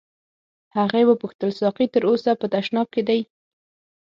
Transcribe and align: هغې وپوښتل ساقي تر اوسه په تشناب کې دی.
هغې 0.77 1.01
وپوښتل 1.05 1.49
ساقي 1.59 1.85
تر 1.93 2.03
اوسه 2.09 2.31
په 2.39 2.45
تشناب 2.53 2.87
کې 2.93 3.01
دی. 3.07 3.19